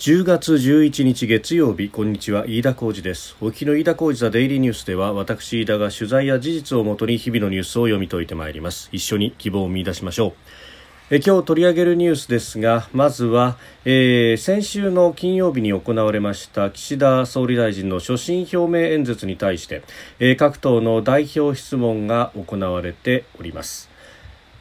[0.00, 2.46] 10月11日月曜日こんにちは。
[2.46, 3.36] 飯田浩二です。
[3.42, 8.88] お日の飯田浩二ザデイリーニュースでは私飯田が取材や事実をもとに日々のニュースを読み解いてまいります。
[8.92, 10.32] 一緒に希望を見出しましょう。
[11.10, 19.82] え今日取り上げるニュースですがまずは、えー、先週の金曜日に行われました岸田総理大臣の所信表明演説に対して、
[20.18, 23.90] えー、各党の代表質問が行われております、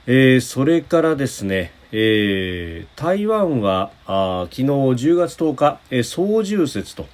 [0.06, 7.08] えー、それからですねえー、台湾はあ昨日10月10日、えー、総重説と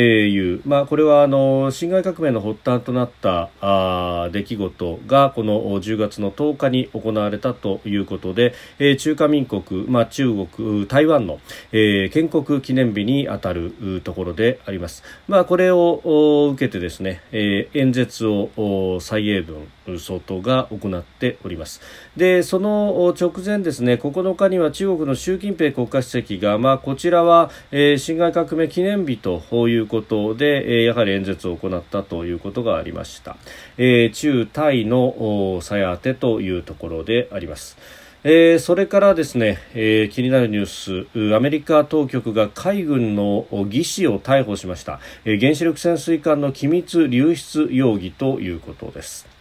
[0.00, 11.40] いう、まあ、これはあの辛亥革命の発端となったあ出来事がこの10月の10日に行われたということで、えー、中華民国、まあ、中国、台湾の、
[11.72, 15.02] えー、建国記念日にあたるところであります。
[15.28, 19.66] まあ、これを受けてですね、えー、演説を蔡英文
[19.98, 21.80] 総統が行っております。
[22.16, 33.36] で、その直前ですね、9日には中国の習近平国家主席が、まあ、こちらは、えー、辛亥革命記念日といういうことで、えー、やはり演説を行ったということがありました。
[33.76, 37.76] えー、中タイのさや当てというところであります。
[38.24, 49.31] えー、それからですね、えー、気になるニュースアメリカ当局が海軍の技師を逮捕しました、えー、原子力潜水艦の機密流出容疑ということです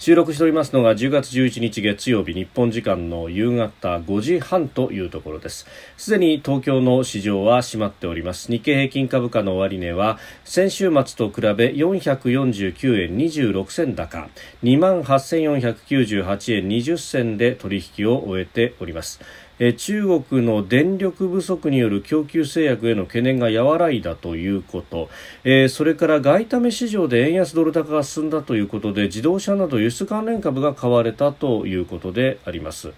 [0.00, 5.66] 収録しておりますのが10月11日月曜日日本時間の夕方5時半というところです。
[5.98, 8.50] すでに東京の市場は閉まっております。
[8.50, 14.26] 日経平均株価の終値は先週末と比べ449円26銭高
[14.62, 19.20] 2万8498円20銭で取引を終えております。
[19.76, 25.10] 中国の電力不足による供給制約への懸念が和らいだということ、
[25.68, 32.94] それから外為市場で円安ドル高が進んだということで自動車など輸出関連株が買われたということであります、そ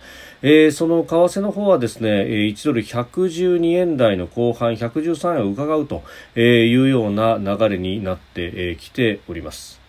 [0.86, 6.04] の為替の方はですね1ドル112円台の後半113円を伺うと
[6.38, 9.81] いうような流れになってきております。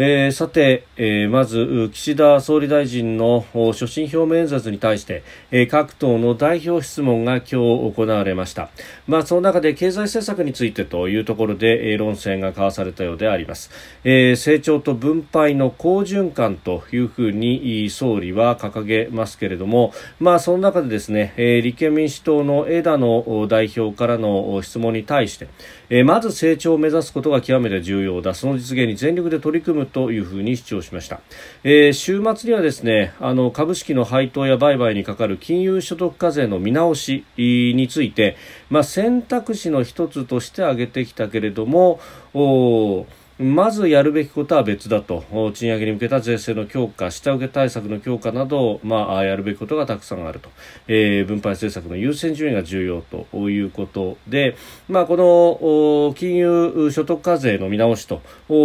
[0.00, 8.70] えー、さて、えー、まず岸田総理大臣の所信表明演説に対して、えー、各党の代表質問が今日行われました、
[9.08, 13.72] まあ、その中で経済政策についてというところで、えー、論戦が交わされたようであります、
[14.04, 25.48] えー、成長と分配の好循環というふうに総理は掲げますけれども、まあ、その中でですね、えー、立憲民主党の枝野代表からの質問に対して、
[25.90, 28.34] えー、まず成長を目指すことが極めて重要だ。
[28.34, 31.20] その実現に全力で取り組むというふうに主張しました、
[31.64, 38.36] えー、週末にはですねあの株式の配当や売買にかかる金融所得課税の見直しについて、
[38.70, 42.00] まあ、選択肢の一つとして挙げてきたけれども
[42.34, 43.06] お
[43.38, 45.22] まずやるべきことは別だと。
[45.54, 50.50] 賃上げに向けた税制の強化下請け対策の強化など、まあ、やるべきことがたくさんあると、
[50.88, 54.56] えー、分配政策の優先順位が重要ということで、
[54.88, 58.22] まあ、この金融所得課税の見直しと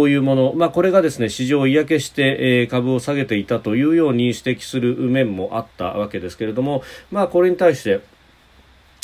[0.08, 6.82] いうもの、まあ、これがですね市場を嫌気して、えー、株を下げていたというように指摘する面もあったわけですけれども、
[7.12, 8.00] まあ、これに対して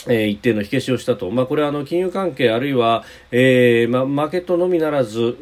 [0.08, 5.36] えー、一定の火消しをしたと、まあ、これはあの金融関係あるいは、えーまあ、マーケットのみならず、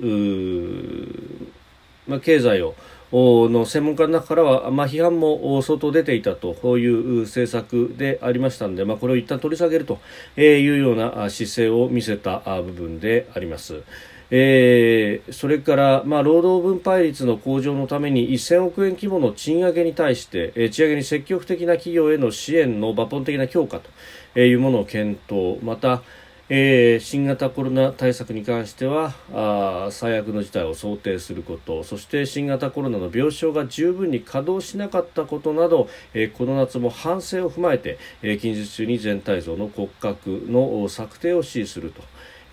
[2.06, 2.74] まあ、経済を
[3.12, 6.78] の専門家の中からは、まあ、批判も相当出ていたと。
[6.78, 9.98] いう政策でありましたので、まあ、これを一旦取り下げると
[10.36, 13.82] いうような姿勢を見せた部分であります。
[14.30, 23.88] えー、それから、まあ、労働分配率の向上のために1000億円規模の賃上げに対して、え、賃上げに積極的な企業への支援の抜本的な強化と。
[24.34, 26.02] いうものを検討また、
[26.48, 42.02] えー、新型コロナ対策に関してはあ最悪の事態を想定することそして新型コロナの病床が十分に稼働しなかったことなど、えー、この夏も反省を踏まえて、えー、近日中に全体像の骨格の策定を指示すると。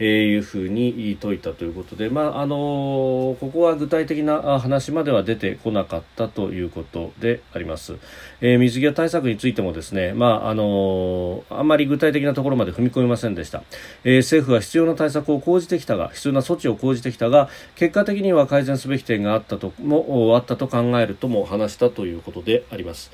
[0.04, 7.96] いうふうに説いたということで、まああの、ここは具体的な話までは出てこなかったということであります、
[8.42, 13.64] えー、水際対策についてもですね、まああの、あんまり具体的なところまで踏み込みませんでした、
[14.04, 23.12] えー、政府は必要な対策を講じてきたが必要な措置を講じてきたが結果的には改善すべき点があったともあったと考えるとも話したということであります。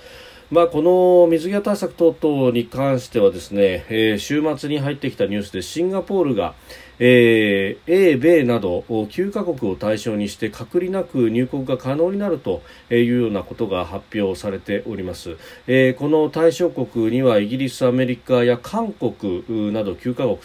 [0.51, 6.55] まあ、この水際対策等々に関してはですね、えー、週末に入ってきたニュースでシンガポールが、
[7.03, 15.37] えー、英米など9カ国を対象にして隔離なく入国が可能になるというようなことが発表されております、
[15.67, 20.37] えー、この対象国にはイギリス、アメリカや韓国など9カ国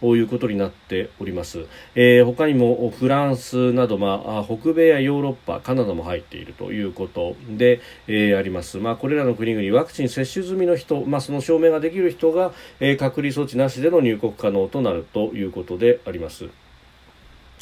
[0.00, 16.48] ということになっております、えー、他にもフランスなど、まあ、北米やヨーロッパ、カナダも入っているということで、えー、あります、まあ、これらの国国々ワクチン接種済みの人、まあ、その証明ができる人が、えー、隔離措置なしでの入国可能となるということであります。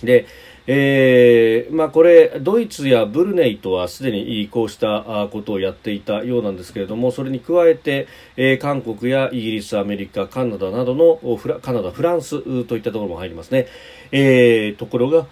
[0.03, 0.27] で、
[0.67, 8.07] えーまあ、これドイツやブルネイとはすでにこうしたことをやっていたようなんですけれどもそれに加えて、
[8.37, 13.67] えー、韓国やイギリス、アメリカ、カナダなどのフラカナダ、フランスといったところも入りますね、
[14.13, 15.27] えー、ところが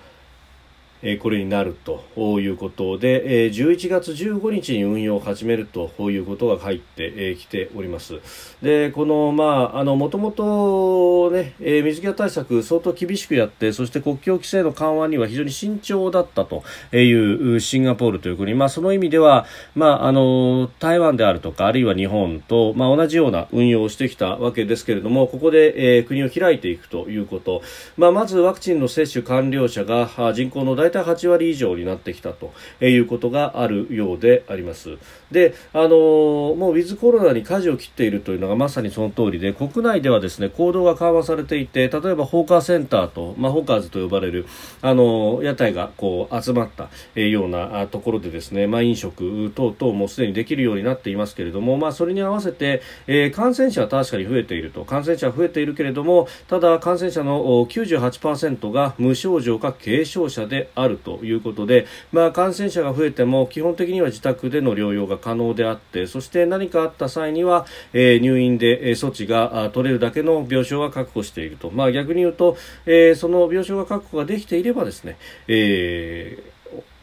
[1.03, 8.15] えこれになるということで、え11月15日に運用を始めるということが入ってきております。
[8.63, 27.63] で、この、まあ、あの、もともとね、え水際対策相当厳しくやって、そして国境規制の緩和には非常に慎重だったというシンガポールという国、まあ、その意味では、まあ、あの、台湾であるとか、あるいは日本と、まあ、同じような運用をしてきたわけですけれども、ここで、え国を開いていくということ、
[27.97, 34.99] まあ、まずワクチンの接種完了者が人口の大体8割以上になってきたということがあるようであります。
[35.31, 44.47] で、あのもうウィズコロナに舵を切っているというのがまさにその通りで、国内ではですね、行動が緩和されていて、例えばホーカーセンターと、まあ、ホーカーズと呼ばれる、
[44.83, 46.89] あの屋台がこう集まった
[47.21, 75.17] ようなところでですね、まあ、飲食等々もすでにできるようになっていますけれども、まあ、それに合わせて、えー、感染者は確かに増えていると、感染者は増えているけれども、ただ感染者の98%が無症状か軽症者であるということで、まあ、感染者が増えても基本的には自宅での療養が可能であってそして何かあった際には、えー、入院でえ措置が取れるだけの病床は確保していると、まあ、逆に言うと、えー、その病床が確保ができていればですね、
[75.47, 76.58] えー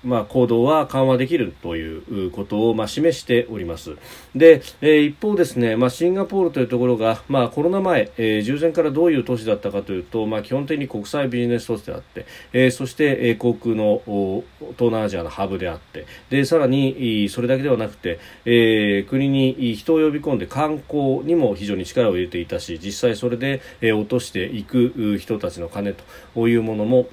[0.05, 3.95] まあ、行動は緩和できるということを、まあ、示しております。
[4.35, 14.01] で、えー、一方ですね、まあ、シンガポールというところが、まあ、コロナ前、えー、従前からどういう都市だったかというと、まあ、基本的に国際ビジネス都市であって、えー、そして、えー、航空の
[14.77, 27.07] 東南アジアのハブであって、で、さらに、それだけではなくて、えー、国に人を呼び込んで観光にも非常に力を入れていたし、実際それで、えー、落としていく人たちの金というものも、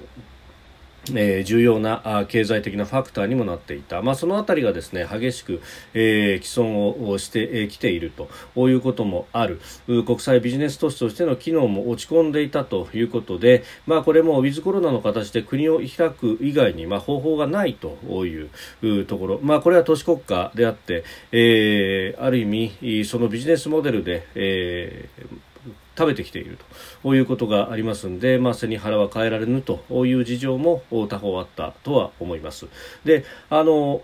[1.11, 5.61] えー、重要な経済的なファクターにもなっていた、まあ、そのあたりがですね激しく、
[5.93, 9.59] えー、既存をしてき、ているということもある。
[9.87, 18.49] 国際ビジネス都市としての機能も落ち込んでいたということで、まあ、これもウィズコロナの形で国を開く以外に、まあ、方法がないとい
[18.81, 25.52] うところ、まあ、これは都市国家であって、えー、ある意味そのビジネスモデルで、えー
[25.97, 26.57] 食べてきている
[27.03, 32.67] ということがありますんで、まあ、背に腹は変えられぬという事情も他方あったとは思います。
[33.05, 34.01] であの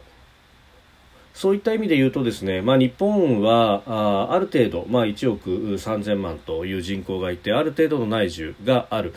[1.40, 9.14] そういった意味で言うとですね、まあ、日本はあある程度、まあ、1億3000万という人口がいてある程度の内需がある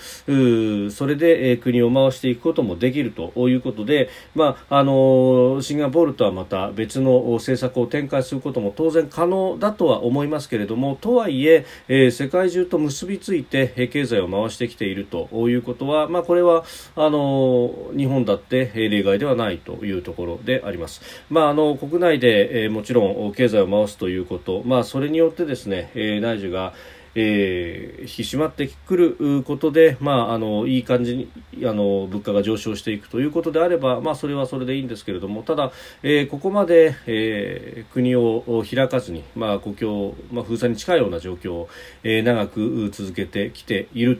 [0.92, 16.64] それで、えー、国を回していくこともできるということで、まああのシンガポールとはまた別の政策を展開することも当然可能だとは思いますけれどもとはいええー、世界中と結びついて、え、経済を回してきているということは、まあ、これは
[16.94, 21.02] あの日本だって、例外ではないというところであります。
[21.28, 26.74] まあ、あの国内で、えー、もちろん経済を回すということ、まあ、それによってですね、えー、内需が
[27.14, 31.28] えー、引き締まってくることで、まあ、あのいい感じに
[31.64, 35.72] あの物価が上昇していくということであれば、まあ、それはそれでいいんですけれどもただ、
[36.02, 41.68] えー、ここまで、えー、国を開かずに、まあ、国境、まあ、封鎖に近いような状況を、
[42.02, 44.18] えー、長く続けてきている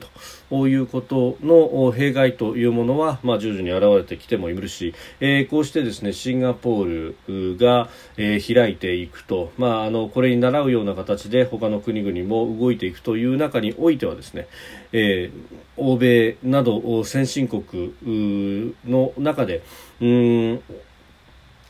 [0.49, 14.47] ということの弊害というものは、まあ、徐々に現れてきてもいるし、えー、こうしてですねシンガポールが、えー、開いていくと、まあ、あのこれに倣うような形で他の国々も動いてていくという中においてはですね、
[14.91, 17.95] えー、欧米など先進国
[18.85, 19.63] の中で
[20.01, 20.63] うん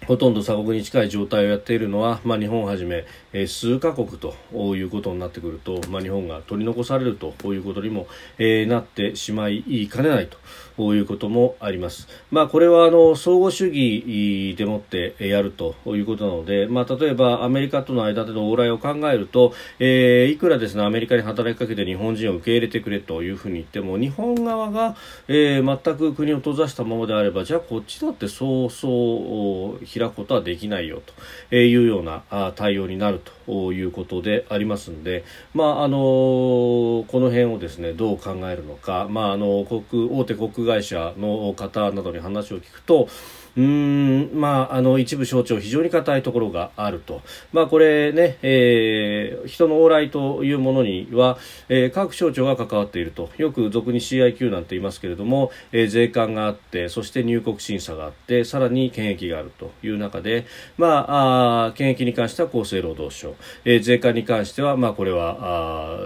[0.07, 4.35] ほとんど鎖国に近い状態をやっているのは、まあ、日本をはじめ、えー、数カ国と
[4.75, 10.37] いうことになってくると、まあ、日本が取り残されるということにも、えー、なってしまいかねないと。
[10.77, 12.07] ういうこともあります。
[12.31, 24.95] まあ、これはあの相互主義でもってやるということなので、まあ、例えばアメリカとの間での往来を考えると、えー、いくらですねアメリカに働きかけて日本人を受け入れてくれというふうに言っても日本側が、
[25.27, 31.01] えー、全く国を閉ざしたままであればじゃあこっちだってそうそう開くことはできないよ
[31.49, 43.07] というような対応になるということでありますので、まああのこの辺をですねどう考えるのか、まあ、あの国大手航会社の方などに話を聞くと
[43.55, 51.37] うんまあ、あの一部省庁非常に硬いところがあると、まあ、これね、えー、人の往来というものには、
[51.69, 53.29] えー、各省庁が関わっていると。
[53.37, 60.45] よく俗に CIQ なんて言いますけれども、えー、税関があってそして入国審査があってさらに検疫があるという中で、
[60.77, 65.97] まあ、あ検疫に関しては厚生労働省、えー、税関に関しては、まあ、これはあ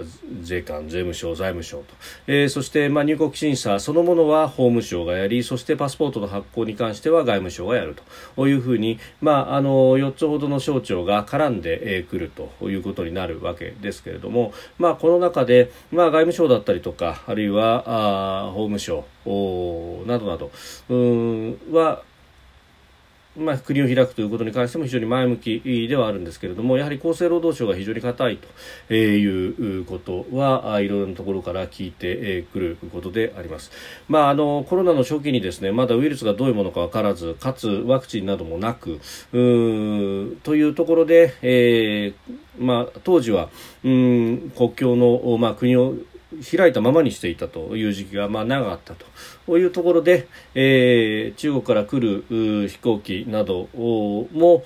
[0.42, 1.86] 税関、税務省、財務省と、
[2.28, 7.96] えー、そして、まあ、入国審査そのものは法務省がやりそしてパスポートの発行に関しては外外務省がやる
[8.36, 17.84] というふうに、まあ、あの4つほどの省庁が絡んでくるということになるわけですけれども、まあ、この中で、まあ、外務省だったりとかあるいは
[18.48, 19.06] あ法務省
[20.06, 20.52] などなど
[21.72, 22.04] は
[23.38, 28.40] まあ、国を開くということに関しても非常に前向きではあるんですけれどもやはり厚生労働省が非常に硬い
[28.88, 33.72] ということはいろいろなところから聞いてくることであります、
[34.08, 39.00] まあ、あのコロナの初期にですねまだウイルスがどういうものか分からずかつワクチンなどもなく
[39.32, 43.50] というところで、えーまあ、当時は
[43.84, 45.94] うん国境の、まあ、国を
[46.44, 48.94] 開いたままにしていたという時期がまあ長かった
[49.46, 54.64] というところで、えー、中国から来る飛行機なども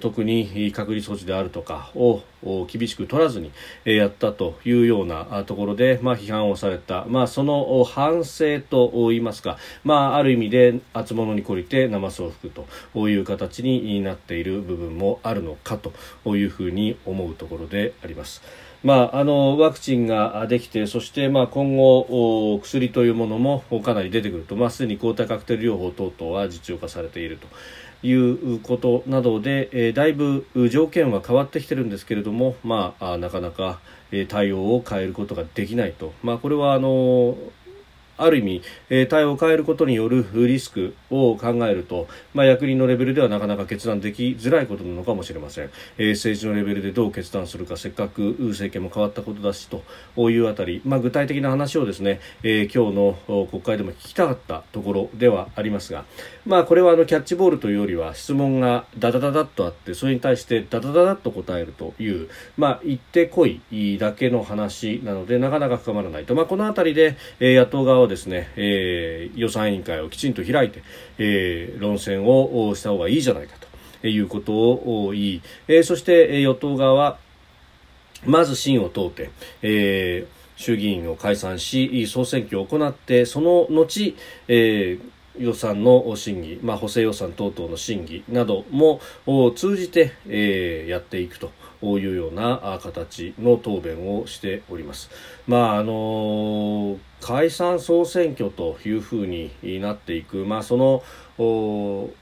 [0.00, 2.22] 特に隔離措置であるとかを
[2.66, 3.52] 厳しく取らずに
[3.84, 18.42] やったというようなところで、まあ、批判をされた、まあ、その反省といいますか、まあ、ある意味で厚物に懲りてナマスを吹くという形になっている部分もあるのかというふうに思うところであります。
[18.84, 27.46] まあ、あのワクチンができてそして、まあ、今後薬というものもかなり出てくると、まあ、すでに抗体カクテル療法等々は実用化されていると。
[28.02, 33.80] いうことなどで、えー、だいぶ条件は変わってきてるんですけれども、まあ、なかなか、
[34.12, 37.36] えー、対応を変えることができないと、まあ、これはあの
[38.16, 56.04] ある意味、えー、対応を変えることによるリスクを考えると、まあ、役人のレベルではなかなか決断できづらいことなのかもしれません、えー、政治のレベルでどう決断するかせっかく政権も変わったことだしというあたり、まあ、具体的な話をですね、えー、今日の国会でも聞きたかったところではありますが、
[56.44, 63.60] まあ、これはあのキャッチボールというよりは質問がダダダダッとあってそれに対してダダダダッと答えるという、まあ、言ってこい
[63.98, 70.82] だけの話なのでなかなか深まらないと、まあ、このあたりで、えー、野党側はですね、えー、予算委員会をきちんと開いて、
[71.18, 73.54] えー、論戦をした方がいいじゃないか
[74.02, 77.18] ということを言い、えー、そして与党側は
[78.24, 79.30] まず審を問うて、
[79.62, 84.16] えー、衆議院を解散し総選挙を行ってその後、
[84.48, 85.00] えー、
[85.38, 89.00] 予算の審議、まあ、補正予算等々の審議なども
[89.54, 91.50] 通じて、えー、やっていくと。
[91.82, 95.10] いうような形の答弁をしております。
[95.46, 101.02] まああの解散総選挙というふうになっていく、まあ、その
[101.36, 102.12] 公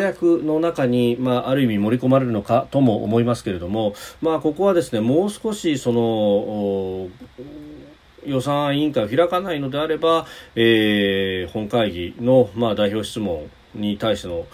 [0.00, 7.08] 約の中に、まあ、ある意味盛り込まれるのかとも思いますけれども、まあ、ここはですねもう少しその
[8.24, 14.46] 予算委員会を開かないのであれば、えー、本会議の、まあ、代表質問に対しての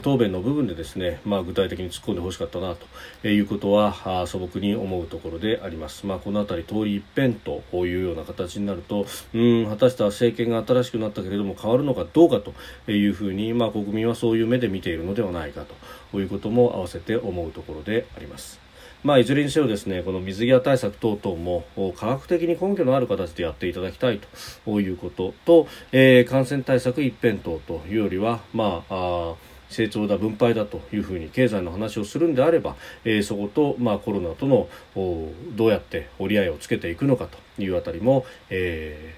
[0.00, 2.74] 答弁の部分でですね、まあ、具体的に突っ込んでほしかったな
[3.22, 6.06] ということは素朴に思うところであります。
[6.06, 15.64] まあ、この辺り通り一遍というような形になるとうん果たして政権が新しくなったけれども変わるのかどうかというふうに、まあ、国民はそういう目で見ているのではないか
[16.10, 18.61] ということも合わせて思うところであります。
[19.04, 21.64] まあ、いずれにせよですねこの水際対策等々も
[21.96, 24.20] 科学的に根拠のある形でやっていただきたい
[24.64, 29.34] ということと、えー、感染対策一辺倒というよりは、まあ、あ
[29.72, 34.68] 成長だ分配だというふうに経済の話をするんであれば、えー、そこと、まあ、コロナとの
[35.56, 39.14] どうやって折り合いをつけていくのかというあたりも、え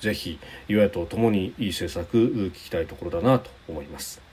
[0.00, 0.38] ー、ぜひ
[0.68, 4.23] 与野党ともにいい政策聞きたいところだなと思います。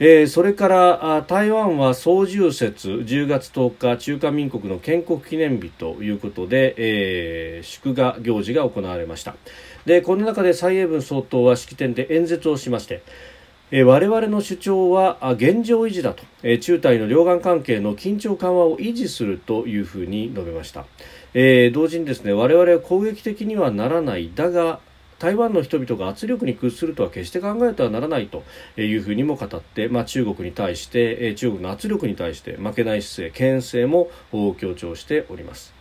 [0.00, 9.36] えー、それから台湾は総重節10月10日中華民国の建国記念日ということで、えー、祝賀行事が行われました。
[9.86, 13.02] でこの中で蔡英文総統は式典で演説をしまして
[13.70, 20.84] えー、我々の主張は現状維持だと、え、中台の両岸関係の緊張緩和を維持するというふうに述べました、
[21.32, 24.30] えー、同時にですね我々は攻撃的にはならない。
[24.34, 24.80] だが
[25.24, 28.42] 台湾の人々が圧力に屈するとは決して考えてはならないと
[28.76, 34.10] いうふうにも語って、まあ、中国に対して中国の圧力に対して負けない姿勢牽制も
[34.58, 35.72] 強調しております。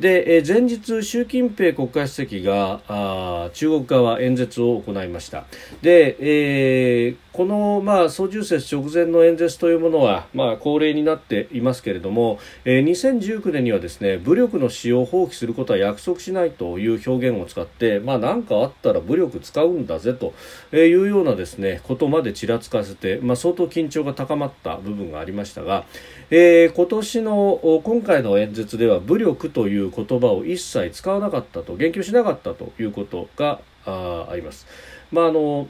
[0.00, 5.44] で前日、習近平国家主席があ中国側演説を行いました
[5.82, 20.34] で、えー、この、まあ、総重節直前の演説というものは、まあ、恒例になっていますけれども、えー、2019年にはですね武力の使用を放棄することは約束しないという表現を使って、まあ、何かあったら武力使うんだぜと
[20.74, 25.84] いうようなですねことまでちらつかせて、まあ、相当緊張が高まった部分がありましたが、
[26.30, 34.66] えー、今年の今回の演説では武力という言葉を一切使わなかったと言及しなかったということがあります。
[35.12, 35.68] まああの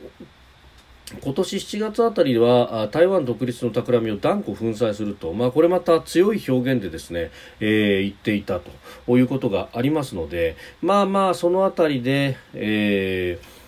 [1.23, 13.59] 今年7月あたりは台湾独立の企みを断固粉砕すると、まあ、これまた強い表現でですね、えー、言っていたということがありますのでまあまあそのあたりで、えー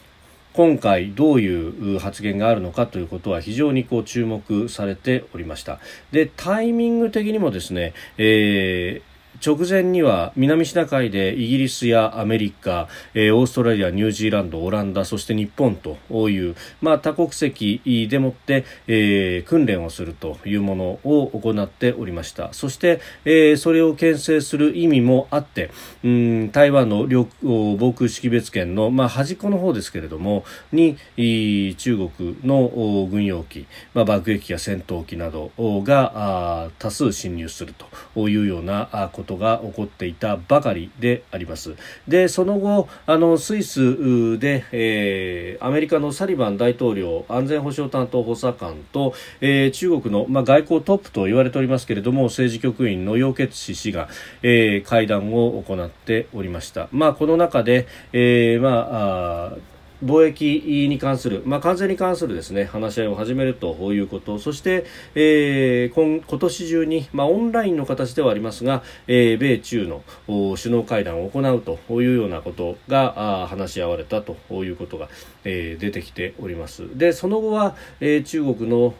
[0.52, 5.78] 今回どういう発言があるのかということは非常にこう注目されておりました。
[6.10, 9.09] でタイミング的にもですね、えー
[9.44, 15.96] 直前には南シナ海でイギリスやアメリカ、えー、オーストラリア、ニュージーランド、オランダそして日本と
[16.28, 17.80] いう、まあ、多国籍
[18.10, 22.52] でもって、えー、訓練をするというものを行っておりました。
[22.52, 25.70] そして、えー、それを牽制する意味もあって
[26.04, 35.50] うん台湾の領防空識別圏の、まあ、端っこの方ですけれどもに中国の軍用機、まあ、爆撃機や戦闘機など
[35.82, 37.74] が多数侵入する
[38.14, 41.76] というようなことことが起こっていたばかりであります。
[42.08, 54.08] でその後あのスイスで、えー、アメリカのサリバン大統領安全保障担当補佐官と、えー、中国の、まあ、外交トップと言われておりますけれども政治局員の楊潔氏氏が、
[54.42, 59.69] えー、会談を行っておりました、まあ、この中で、えーまあ
[60.04, 64.38] 貿易に関する、まあ、関税に関するですね話し合いを始めるということ。
[64.38, 70.02] そして、えー、今今年中に、まあ、オンラインの形ではありますが、えー、米中の
[70.56, 75.08] 首脳会談を行うというようなことが話し合われたということが、
[75.44, 76.96] えー、出てきております。
[76.96, 78.94] でその後は、えー、中国の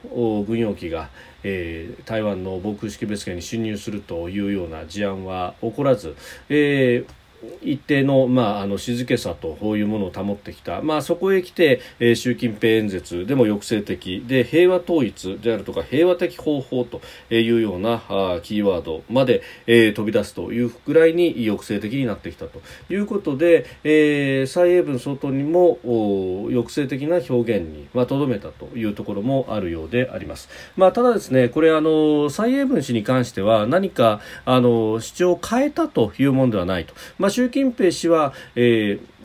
[0.47, 1.09] 軍用機が
[1.42, 6.14] えー、台湾の防空識別圏に侵入するというような事案は起こらず、
[6.50, 7.19] えー
[7.62, 30.49] 一定の,、まあ、あの静けさとこういうものを保ってきた、まあ、そこへ来て、えー、習近平演説でも抑制的で平和統一であるとか平和的方法というようなあキーワードまで、えー、飛び出すというぐらいに抑制的になってきたということで、えー、蔡英文総統にも抑制的な表現にとど、まあ、めたというところもあるようであります。
[30.76, 36.94] まあ、ただですねこれあの蔡英文氏に関しては何かあの主張を変えたというものではないと。
[37.18, 39.19] まあ習近平氏は、えー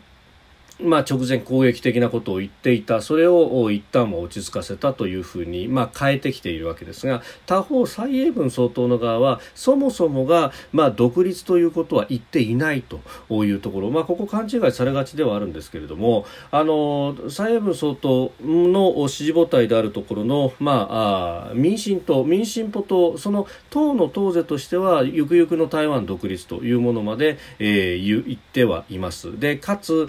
[0.79, 12.99] まあ、直前攻撃的なことを言っていたそれを一旦は落ち着かせたというふうに、まあ、変えてきているわけですが他方、蔡英文総統の側はそもそもが、まあ、独立ということは言っていないと
[13.45, 29.39] いうところ、まあ、ここ勘違いされがちではあるんですけれどもあの蔡英文総統の支持母体であるところの、まあ、あ民進党、民進歩党その党の党是としてはゆくゆくの台湾独立というものまで、えー、言ってはいます。
[29.39, 30.07] でかつ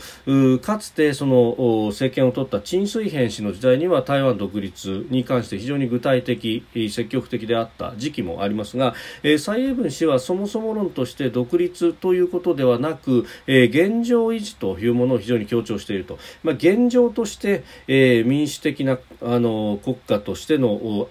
[0.59, 21.09] かつてその政権を取った陳水扁氏の時代には台湾独立に関して非常に具体的積極的であった時期もありますが、えー、蔡英文氏はそもそも論として独立ということではなく、えー、現状維持というものを非常に強調していると、まあ、現状として、えー、民主的なあの国家としての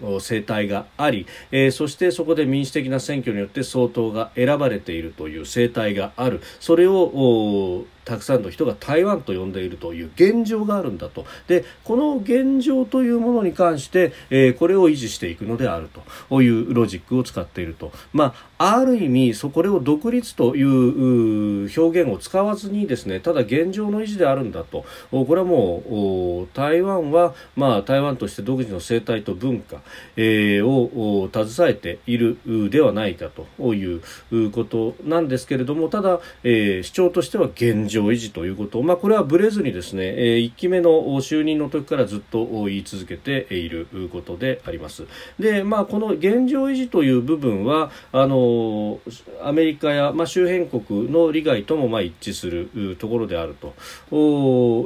[0.00, 6.40] 政体があり、えー、そしてそこで民主的な選挙によって総統が選ばれているという政体がある。
[6.60, 11.26] それをたくさんの人が台湾と呼んでいるという現状があるんだと。
[11.48, 15.88] でこの現状というものに関して、えー、これを維持していくのである
[16.28, 24.84] というロジックを使っていると、まあ、ある意味そこれを独立という表現を使わずにですねただ現状の維持であるんだと。
[25.10, 29.82] これはもう台湾は、まあ、台湾として独自の生態と文化、
[30.16, 32.38] えー、を携えている
[32.70, 34.02] ではないかという
[34.50, 37.89] ことなんですけれどもただ、えー、主張としては現状。
[37.98, 45.04] 維持ということまあ、これはぶれずにですね、え、1期目の就任の時からずっと言い続けていることであります。
[45.38, 49.00] で、まあ、この現状維持という部分はあの
[49.42, 53.74] アメリカや、まあ、周辺国の利害ともまあ一致するところであると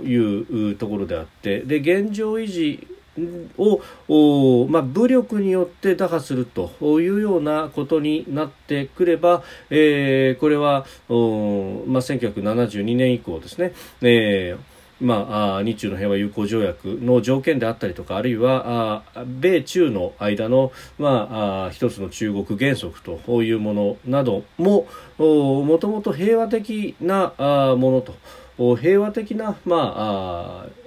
[0.05, 2.87] いうところであってで現状維持
[3.59, 13.73] を、まあ、武力によって打破するというようなことになってくれば、えー、これは、まあ、1972年以降ですね、
[14.03, 24.87] えーまあ、日中の平和友好条約の条件であったりとかあるいは米中の間の、まあ、一つの中国原則というものなども
[25.19, 27.33] もともと平和的な
[27.77, 28.05] もの
[28.57, 29.95] と平和的な、ま、
[30.65, 30.84] あ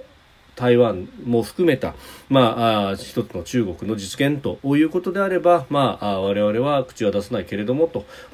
[0.58, 1.94] 台湾も含めた、
[2.28, 7.86] まあ、一つの中国の実現ということであれば、まあ、我々は口は出さないけれども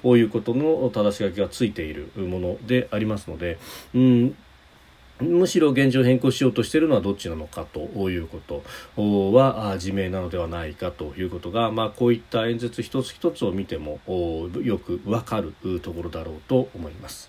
[0.02, 3.58] ということの正し書きがついているものでありますので、
[3.94, 4.36] うん、
[5.20, 8.62] むしろ現状変更しようとしているのはどっちなのかということ
[9.04, 14.00] は自明なのではないかということが、まあ、こういった演説一つ一つを見ても
[14.62, 17.28] よくわかるところだろうと思います。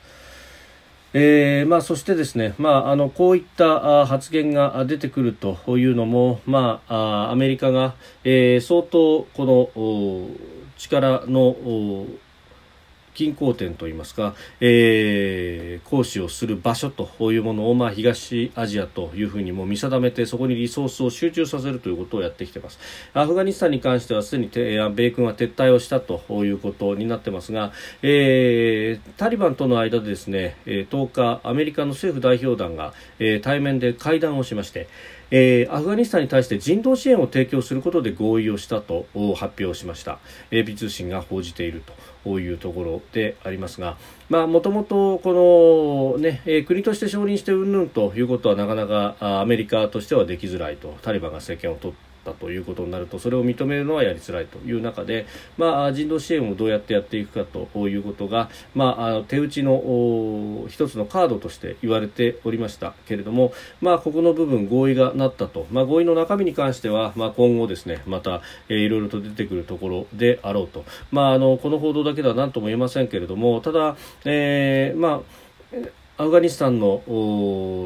[1.17, 10.27] えーまあ、そしてですね、まあ、あのこういった発言が出てくるというのも、まあ、アメリカが、えー、相当この
[10.77, 11.55] 力の
[13.15, 22.77] 均衡点といいますか、えー、行使をする場所というものを、まあ、東アジアというふうにも見定めてそこにリソースを集中させるということをやってきています。
[23.13, 27.71] アフガニスタンに関してはすでに米軍は撤退をしたということになってますが、
[28.03, 34.87] えー、タリバンとの間でですね10日アメリカの政府代表団が、えー、対面で会談をしまして
[35.31, 40.19] えー、アフガニスタンに対して人道支援を提供することで合意をしたと発表しました。
[40.51, 41.83] AP 通信が報じている
[42.23, 43.97] というところでありますが
[44.29, 50.95] もともとこの、ね、国として承認してうんぬんということはなかなかアメリカとしてはできづらいと。
[51.01, 75.21] タリバンが政権を取ってったということになるとそれを認めるのはやりづらいという中で、まあ、人道支援をどうやってやっていくかということが、まあ、手打ちの一つのカードとして言われておりましたけれども、まあ、ここの部分合意がなったと、まあ、合意の中身に関しては、まあ、今後ですねまた、えー、いろいろと出てくるところであろうと、まあ、あのこの報道だけでは何とも言えませんけれどもただ、えー、まあ
[76.17, 77.01] アフガニスタンの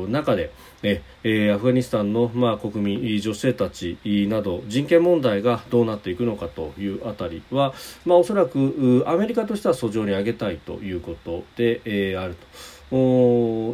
[0.08, 0.52] 中で、
[0.84, 3.98] えー、アフガニスタンの、まあ、国民、女性たち
[4.30, 7.74] など人権問題がどうなっていくのかというあたりは、
[8.06, 12.80] まあ、おそらくアメリカとしては訴状に挙げたいということで、えー、あると。
[12.92, 12.94] い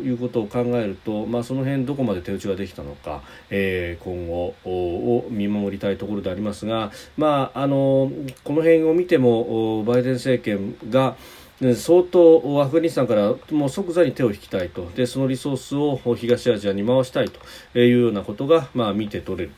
[0.09, 8.11] うことを考えると、まあ、その辺どこまで手打ちができたのか、えー、今後を見守りたいところでありますが、まあ、あの
[8.43, 11.15] この辺を見てもバイデン政権が
[11.61, 19.51] 相当アフガニスタンからもう即座に手を引きたいとでそのリソースを東アジアに回したいというようなことが、まあ、見て取れる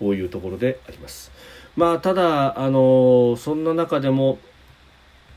[0.00, 1.30] というところであります。
[1.76, 4.38] まあ、ただあのそんな中でも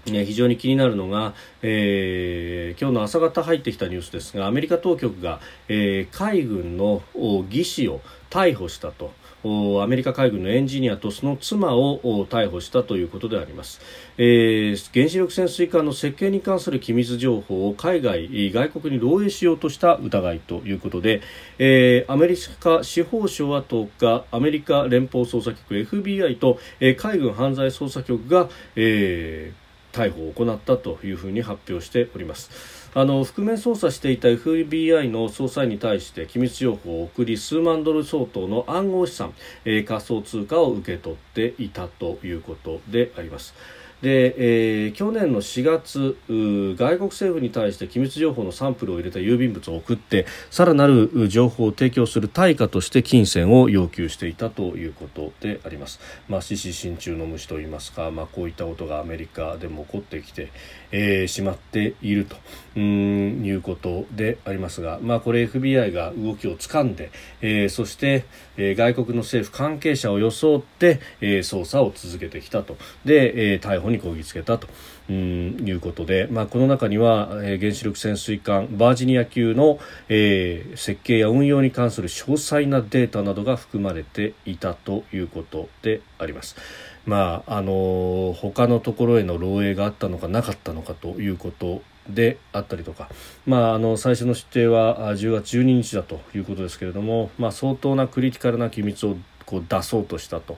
[0.05, 7.03] 非常に気になるのが、えー、今日の朝方入ってきたニュースですがアメリカ当局が、えー、海軍の
[7.49, 9.11] 技師を逮捕したと。
[9.43, 13.79] アメリカ海軍のエンジニアとその妻を逮捕したということであります、
[14.17, 21.21] えー、原子力潜水艦の設計に関する機密情報を海外外国に漏洩しようとした疑いということで、
[21.59, 29.66] えー、アメリカ司法省は10日アメリカ連邦捜査局 FBI と、えー、海軍犯罪捜査局が、えー
[29.97, 39.33] 逮捕を行ったというふうに発表しておりますあの覆面捜査していた FBI の捜査員に対して機密情報を送り数万ドル相当の暗号資産、
[39.65, 43.53] えー、仮想通貨を受け取っていたということであります。
[44.01, 55.99] で、えー、去年の4月外国政府に対して機密情報のサンプルを入れた郵便物を送ってさらなる情報を提供する対価として金銭を要求していたということであります。
[56.27, 60.51] まあ、獅子心中の虫といいますか、まあ、こういったことがアメリカでも起こってきて、
[60.91, 62.35] えー、しまっていると
[62.75, 74.67] うんいうことでありますが、まあ、これ FBI が動きをつかんで、えー、そして、えー、外国の政府関係者を装って、えー、捜査を続けてきたとで、えー、逮捕にこぎつけたと。
[75.09, 86.57] うんいうことで、まあ、この中には、えー、原子力潜水艦バージニア級の、えー、設計や運用に関する詳細なデータなどが含まれていたということであります。
[87.05, 93.09] まああの他のところへの漏洩があったのかなかったのかということであったりとか、
[93.45, 99.17] まあ、あの最初の出廷は10月12日だということですけれども、まあ、相当なクリティカルな機密を
[99.47, 100.57] こう出そうとしたと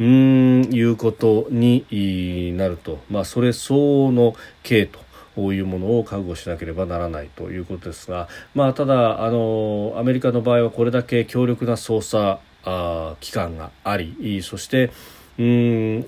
[0.00, 4.98] うんいうことになると、まあ、それ相応の刑と。
[5.36, 14.90] こういうものを覚悟しなければならないということですが、まあ、ただあのアメリカの場合はこれだけ強力な捜査あ機関がありそして
[15.38, 16.06] うん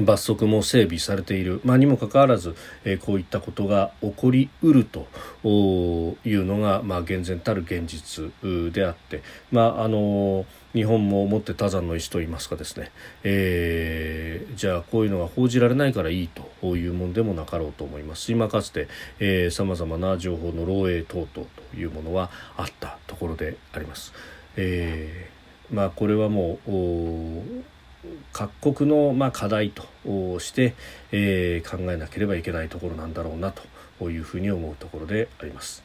[0.00, 5.06] 罰則も整備されている、まあ、にもかかわらず、えー、こういったことが起こりうると
[6.24, 8.32] いうのが、まあ、厳然たる現実
[8.72, 12.90] であって、まああの日本ももって多山の石といいますかですね、
[13.22, 18.32] えー、じゃあこういうのが報じられないからいいというものでもなかろうと思います。
[18.32, 18.88] 今かつて
[19.50, 21.28] さまざまな情報の漏洩等々
[21.70, 24.12] というものはあったところであります。
[24.56, 25.34] えー
[25.70, 27.64] まあ、これはもう
[28.32, 29.82] 各国のまあ課題と
[30.40, 30.74] して、
[31.12, 33.52] えー、考えなければいけないところなんだろうな
[33.98, 35.82] というふうに思うところであります。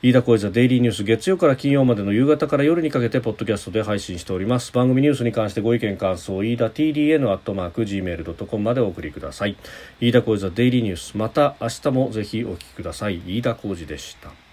[0.00, 4.70] 飯田小泉デイリーニュース月曜から金曜までの夕方から夜にかけてポッドキャストで配信しております。
[4.70, 9.56] 番組ニュースに関してご意見感想飯田 TDN アットマーク Gmail.com までお送りください。
[10.00, 13.20] 飯田小泉デイリーニュースまた明日もぜひお聞きください。
[13.26, 14.47] 飯田小泉でした。